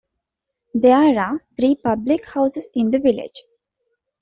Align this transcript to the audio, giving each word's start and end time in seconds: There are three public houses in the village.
There 0.73 1.15
are 1.19 1.43
three 1.55 1.75
public 1.75 2.25
houses 2.25 2.67
in 2.73 2.89
the 2.89 2.97
village. 2.97 3.43